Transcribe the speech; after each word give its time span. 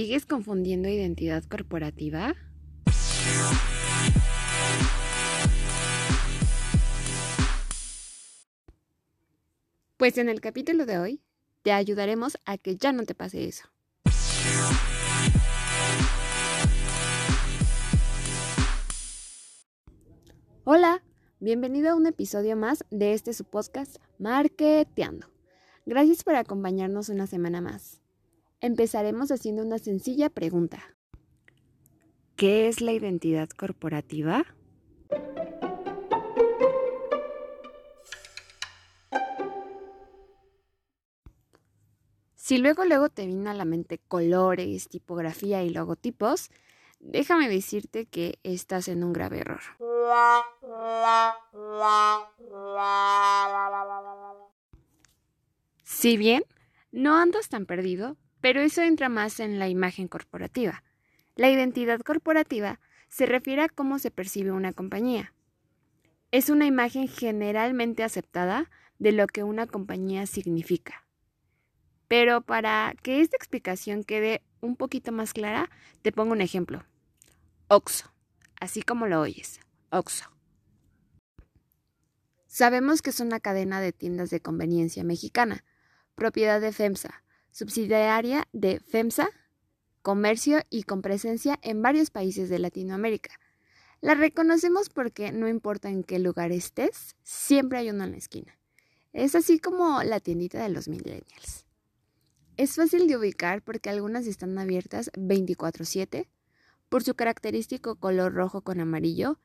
¿Sigues 0.00 0.24
confundiendo 0.24 0.88
identidad 0.88 1.44
corporativa? 1.44 2.34
Pues 9.98 10.16
en 10.16 10.30
el 10.30 10.40
capítulo 10.40 10.86
de 10.86 10.96
hoy 10.96 11.20
te 11.60 11.72
ayudaremos 11.72 12.38
a 12.46 12.56
que 12.56 12.78
ya 12.78 12.92
no 12.92 13.04
te 13.04 13.14
pase 13.14 13.46
eso. 13.46 13.68
Hola, 20.64 21.02
bienvenido 21.40 21.90
a 21.90 21.94
un 21.94 22.06
episodio 22.06 22.56
más 22.56 22.86
de 22.90 23.12
este 23.12 23.34
su 23.34 23.44
podcast 23.44 23.96
Marketeando. 24.18 25.26
Gracias 25.84 26.24
por 26.24 26.36
acompañarnos 26.36 27.10
una 27.10 27.26
semana 27.26 27.60
más. 27.60 27.99
Empezaremos 28.62 29.30
haciendo 29.30 29.62
una 29.62 29.78
sencilla 29.78 30.28
pregunta. 30.28 30.94
¿Qué 32.36 32.68
es 32.68 32.82
la 32.82 32.92
identidad 32.92 33.48
corporativa? 33.48 34.44
Si 42.34 42.58
luego 42.58 42.84
luego 42.84 43.08
te 43.08 43.26
vino 43.26 43.48
a 43.48 43.54
la 43.54 43.64
mente 43.64 43.98
colores, 43.98 44.88
tipografía 44.88 45.62
y 45.62 45.70
logotipos, 45.70 46.50
déjame 46.98 47.48
decirte 47.48 48.06
que 48.06 48.40
estás 48.42 48.88
en 48.88 49.04
un 49.04 49.14
grave 49.14 49.38
error. 49.38 49.60
Si 55.82 56.16
bien 56.18 56.44
no 56.92 57.16
andas 57.16 57.48
tan 57.48 57.64
perdido, 57.66 58.16
pero 58.40 58.60
eso 58.60 58.82
entra 58.82 59.08
más 59.08 59.40
en 59.40 59.58
la 59.58 59.68
imagen 59.68 60.08
corporativa. 60.08 60.82
La 61.36 61.50
identidad 61.50 62.00
corporativa 62.00 62.80
se 63.08 63.26
refiere 63.26 63.62
a 63.62 63.68
cómo 63.68 63.98
se 63.98 64.10
percibe 64.10 64.52
una 64.52 64.72
compañía. 64.72 65.34
Es 66.30 66.48
una 66.48 66.66
imagen 66.66 67.08
generalmente 67.08 68.04
aceptada 68.04 68.70
de 68.98 69.12
lo 69.12 69.26
que 69.26 69.42
una 69.42 69.66
compañía 69.66 70.26
significa. 70.26 71.06
Pero 72.08 72.42
para 72.42 72.94
que 73.02 73.20
esta 73.20 73.36
explicación 73.36 74.04
quede 74.04 74.42
un 74.60 74.76
poquito 74.76 75.12
más 75.12 75.32
clara, 75.32 75.70
te 76.02 76.12
pongo 76.12 76.32
un 76.32 76.40
ejemplo. 76.40 76.84
OXO, 77.68 78.12
así 78.60 78.82
como 78.82 79.06
lo 79.06 79.20
oyes, 79.20 79.60
OXO. 79.90 80.30
Sabemos 82.46 83.00
que 83.00 83.10
es 83.10 83.20
una 83.20 83.38
cadena 83.40 83.80
de 83.80 83.92
tiendas 83.92 84.30
de 84.30 84.40
conveniencia 84.40 85.04
mexicana, 85.04 85.64
propiedad 86.16 86.60
de 86.60 86.72
FEMSA, 86.72 87.22
subsidiaria 87.50 88.48
de 88.52 88.80
FEMSA, 88.80 89.28
comercio 90.02 90.60
y 90.70 90.84
con 90.84 91.02
presencia 91.02 91.58
en 91.62 91.82
varios 91.82 92.10
países 92.10 92.48
de 92.48 92.58
Latinoamérica. 92.58 93.38
La 94.00 94.14
reconocemos 94.14 94.88
porque 94.88 95.30
no 95.32 95.48
importa 95.48 95.90
en 95.90 96.04
qué 96.04 96.18
lugar 96.18 96.52
estés, 96.52 97.16
siempre 97.22 97.78
hay 97.78 97.90
uno 97.90 98.04
en 98.04 98.12
la 98.12 98.16
esquina. 98.16 98.58
Es 99.12 99.34
así 99.34 99.58
como 99.58 100.02
la 100.02 100.20
tiendita 100.20 100.62
de 100.62 100.70
los 100.70 100.88
millennials. 100.88 101.66
Es 102.56 102.76
fácil 102.76 103.06
de 103.06 103.16
ubicar 103.16 103.62
porque 103.62 103.90
algunas 103.90 104.26
están 104.26 104.56
abiertas 104.58 105.10
24/7 105.14 106.28
por 106.88 107.02
su 107.02 107.14
característico 107.14 107.96
color 107.96 108.34
rojo 108.34 108.62
con 108.62 108.80
amarillo 108.80 109.38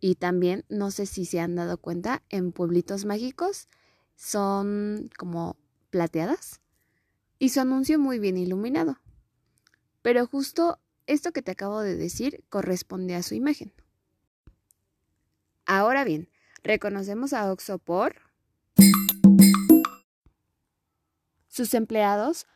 y 0.00 0.16
también, 0.16 0.64
no 0.68 0.90
sé 0.90 1.06
si 1.06 1.24
se 1.24 1.40
han 1.40 1.54
dado 1.54 1.78
cuenta, 1.78 2.22
en 2.28 2.52
pueblitos 2.52 3.04
mágicos 3.04 3.68
son 4.16 5.10
como 5.16 5.56
plateadas 5.90 6.60
y 7.42 7.48
su 7.48 7.58
anuncio 7.58 7.98
muy 7.98 8.20
bien 8.20 8.38
iluminado. 8.38 9.00
Pero 10.00 10.28
justo 10.28 10.78
esto 11.08 11.32
que 11.32 11.42
te 11.42 11.50
acabo 11.50 11.80
de 11.80 11.96
decir 11.96 12.44
corresponde 12.48 13.16
a 13.16 13.22
su 13.24 13.34
imagen. 13.34 13.72
Ahora 15.66 16.04
bien, 16.04 16.30
reconocemos 16.62 17.32
a 17.32 17.50
Oxo 17.50 17.80
por 17.80 18.14
sus 21.48 21.74
empleados 21.74 22.46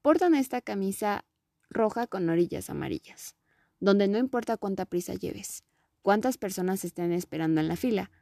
portan 0.00 0.36
esta 0.36 0.60
camisa 0.60 1.24
roja 1.68 2.06
con 2.06 2.28
orillas 2.28 2.70
amarillas, 2.70 3.34
donde 3.80 4.06
no 4.06 4.16
importa 4.16 4.56
cuánta 4.56 4.86
prisa 4.86 5.14
lleves, 5.14 5.64
cuántas 6.02 6.38
personas 6.38 6.84
estén 6.84 7.10
esperando 7.10 7.60
en 7.60 7.66
la 7.66 7.74
fila, 7.74 8.12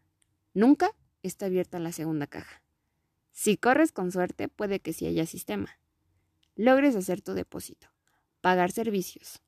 nunca 0.55 0.91
está 1.23 1.45
abierta 1.45 1.79
la 1.79 1.93
segunda 1.93 2.27
caja. 2.27 2.62
Si 3.31 3.59
corres 3.59 3.93
con 3.93 4.11
suerte, 4.11 4.49
puede 4.49 4.81
que 4.81 4.95
sí 4.95 5.05
haya 5.05 5.27
sistema 5.27 5.79
logres 6.57 6.97
hacer 6.97 7.21
tu 7.21 7.35
depósito, 7.35 7.89
pagar 8.41 8.71
servicios 8.71 9.43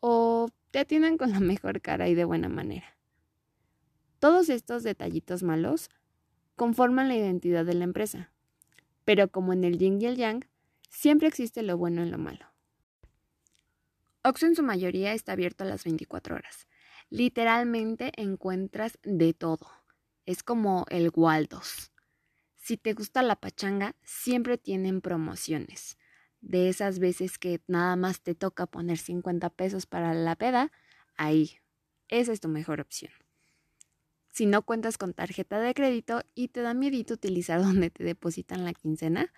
o 0.00 0.48
te 0.70 0.78
atiendan 0.78 1.18
con 1.18 1.30
la 1.32 1.40
mejor 1.40 1.80
cara 1.80 2.08
y 2.08 2.14
de 2.14 2.24
buena 2.24 2.48
manera. 2.48 2.96
Todos 4.18 4.48
estos 4.48 4.82
detallitos 4.82 5.42
malos 5.42 5.90
conforman 6.56 7.08
la 7.08 7.16
identidad 7.16 7.64
de 7.64 7.74
la 7.74 7.84
empresa, 7.84 8.32
pero 9.04 9.28
como 9.28 9.52
en 9.52 9.64
el 9.64 9.78
yin 9.78 10.00
y 10.00 10.06
el 10.06 10.16
yang, 10.16 10.48
siempre 10.90 11.28
existe 11.28 11.62
lo 11.62 11.76
bueno 11.76 12.04
y 12.04 12.10
lo 12.10 12.18
malo. 12.18 12.46
Oxxo 14.22 14.46
en 14.46 14.56
su 14.56 14.62
mayoría 14.62 15.12
está 15.12 15.32
abierto 15.32 15.64
a 15.64 15.68
las 15.68 15.84
24 15.84 16.34
horas. 16.34 16.66
Literalmente 17.08 18.12
encuentras 18.16 18.98
de 19.02 19.32
todo. 19.32 19.68
Es 20.26 20.42
como 20.42 20.84
el 20.90 21.10
Waldos. 21.14 21.92
Si 22.56 22.76
te 22.76 22.92
gusta 22.92 23.22
la 23.22 23.36
pachanga, 23.36 23.94
siempre 24.02 24.58
tienen 24.58 25.00
promociones 25.00 25.96
de 26.40 26.68
esas 26.68 26.98
veces 26.98 27.38
que 27.38 27.60
nada 27.66 27.96
más 27.96 28.20
te 28.20 28.34
toca 28.34 28.66
poner 28.66 28.98
50 28.98 29.50
pesos 29.50 29.86
para 29.86 30.14
la 30.14 30.36
peda, 30.36 30.70
ahí, 31.16 31.58
esa 32.08 32.32
es 32.32 32.40
tu 32.40 32.48
mejor 32.48 32.80
opción. 32.80 33.12
Si 34.30 34.46
no 34.46 34.62
cuentas 34.62 34.98
con 34.98 35.14
tarjeta 35.14 35.58
de 35.58 35.74
crédito 35.74 36.22
y 36.34 36.48
te 36.48 36.60
da 36.60 36.74
miedo 36.74 37.12
utilizar 37.12 37.62
donde 37.62 37.90
te 37.90 38.04
depositan 38.04 38.64
la 38.64 38.72
quincena, 38.72 39.32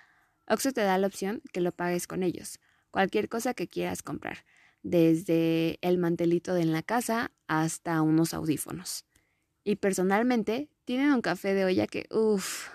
Oxxo 0.46 0.72
te 0.72 0.82
da 0.82 0.98
la 0.98 1.06
opción 1.06 1.42
que 1.52 1.60
lo 1.60 1.72
pagues 1.72 2.06
con 2.06 2.22
ellos, 2.22 2.58
cualquier 2.90 3.28
cosa 3.28 3.54
que 3.54 3.68
quieras 3.68 4.02
comprar, 4.02 4.44
desde 4.82 5.78
el 5.80 5.98
mantelito 5.98 6.54
de 6.54 6.62
en 6.62 6.72
la 6.72 6.82
casa 6.82 7.30
hasta 7.46 8.02
unos 8.02 8.34
audífonos. 8.34 9.04
Y 9.62 9.76
personalmente 9.76 10.68
tienen 10.84 11.12
un 11.12 11.20
café 11.20 11.54
de 11.54 11.64
olla 11.64 11.86
que, 11.86 12.06
uff, 12.10 12.68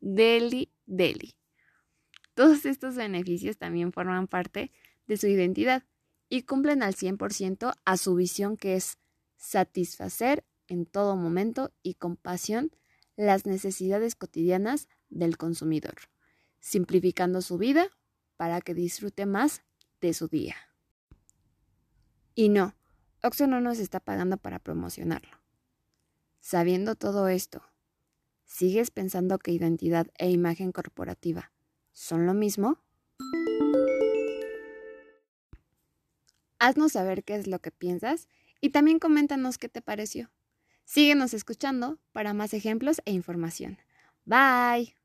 deli, 0.00 0.70
deli. 0.86 1.34
Todos 2.34 2.66
estos 2.66 2.96
beneficios 2.96 3.56
también 3.56 3.92
forman 3.92 4.26
parte 4.26 4.72
de 5.06 5.16
su 5.16 5.28
identidad 5.28 5.84
y 6.28 6.42
cumplen 6.42 6.82
al 6.82 6.94
100% 6.94 7.74
a 7.84 7.96
su 7.96 8.14
visión 8.16 8.56
que 8.56 8.74
es 8.74 8.98
satisfacer 9.36 10.44
en 10.66 10.84
todo 10.84 11.16
momento 11.16 11.72
y 11.82 11.94
con 11.94 12.16
pasión 12.16 12.72
las 13.16 13.46
necesidades 13.46 14.16
cotidianas 14.16 14.88
del 15.10 15.36
consumidor, 15.36 15.94
simplificando 16.58 17.40
su 17.40 17.58
vida 17.58 17.88
para 18.36 18.60
que 18.60 18.74
disfrute 18.74 19.26
más 19.26 19.62
de 20.00 20.12
su 20.12 20.26
día. 20.26 20.56
Y 22.34 22.48
no, 22.48 22.74
Oxo 23.22 23.46
no 23.46 23.60
nos 23.60 23.78
está 23.78 24.00
pagando 24.00 24.38
para 24.38 24.58
promocionarlo. 24.58 25.38
Sabiendo 26.40 26.96
todo 26.96 27.28
esto, 27.28 27.62
¿sigues 28.44 28.90
pensando 28.90 29.38
que 29.38 29.52
identidad 29.52 30.08
e 30.18 30.30
imagen 30.30 30.72
corporativa 30.72 31.53
son 31.94 32.26
lo 32.26 32.34
mismo? 32.34 32.78
Haznos 36.58 36.92
saber 36.92 37.24
qué 37.24 37.36
es 37.36 37.46
lo 37.46 37.60
que 37.60 37.70
piensas 37.70 38.28
y 38.60 38.70
también 38.70 38.98
coméntanos 38.98 39.58
qué 39.58 39.68
te 39.68 39.80
pareció. 39.80 40.30
Síguenos 40.84 41.32
escuchando 41.32 41.98
para 42.12 42.34
más 42.34 42.52
ejemplos 42.52 43.00
e 43.06 43.12
información. 43.12 43.78
Bye. 44.26 44.96